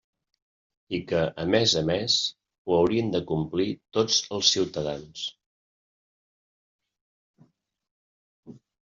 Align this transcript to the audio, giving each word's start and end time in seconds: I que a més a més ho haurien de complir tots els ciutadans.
I 0.97 0.99
que 1.09 1.17
a 1.41 1.43
més 1.55 1.73
a 1.81 1.83
més 1.89 2.15
ho 2.71 2.77
haurien 2.77 3.11
de 3.15 3.21
complir 3.33 3.67
tots 3.97 4.17
els 4.37 4.55
ciutadans. 4.55 5.29